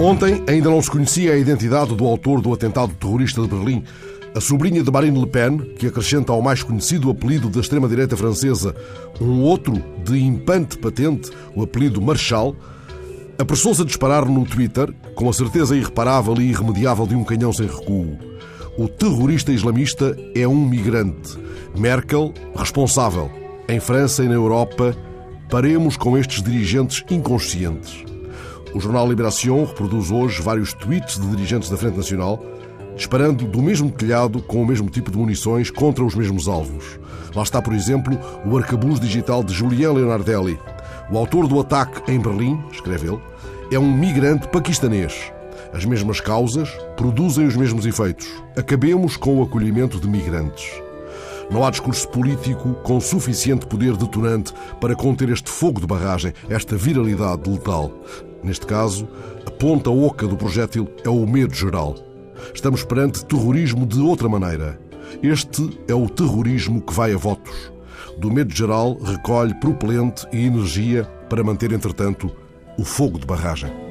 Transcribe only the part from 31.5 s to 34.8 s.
da Frente Nacional disparando do mesmo telhado com o